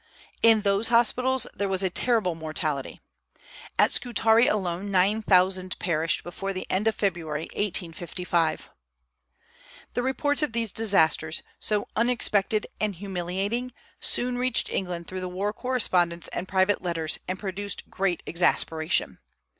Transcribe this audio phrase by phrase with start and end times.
[0.41, 3.01] In those hospitals there was a terrible mortality.
[3.77, 8.71] At Scutari alone nine thousand perished before the end of February, 1855.
[9.93, 15.53] The reports of these disasters, so unexpected and humiliating, soon reached England through the war
[15.53, 19.19] correspondents and private letters, and produced great exasperation.